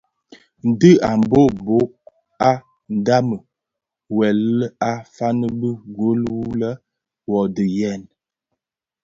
Ndhi 0.67 0.91
i 1.09 1.11
Mbhöbhög 1.19 1.89
a 2.49 2.51
ndhami 2.95 3.37
wuèl 4.15 4.43
a 4.89 4.91
faňi 5.15 5.47
bi 5.59 5.69
gul 5.95 6.19
nwe 6.33 6.51
lè: 6.61 6.71
wuodhi 7.29 7.65
yèn! 7.77 8.01